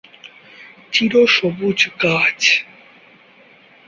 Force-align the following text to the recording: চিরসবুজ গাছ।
চিরসবুজ 0.93 1.79
গাছ। 2.01 2.41